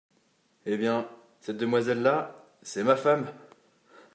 [0.65, 1.07] Eh bien,
[1.41, 3.27] cette demoiselle-là, c’est ma femme!